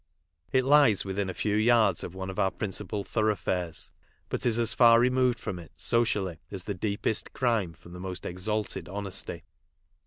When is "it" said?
0.51-0.63, 5.59-5.71